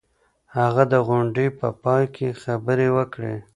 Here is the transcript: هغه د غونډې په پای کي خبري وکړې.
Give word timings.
هغه 0.57 0.83
د 0.93 0.93
غونډې 1.07 1.47
په 1.59 1.67
پای 1.83 2.03
کي 2.15 2.27
خبري 2.41 2.87
وکړې. 2.97 3.35